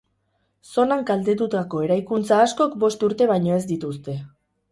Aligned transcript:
Zonan 0.75 1.03
kaltetutako 1.09 1.83
eraikuntza 1.89 2.41
askok 2.45 2.75
bost 2.85 3.07
urte 3.09 3.31
baino 3.35 3.55
ez 3.59 3.63
dituzte. 3.75 4.19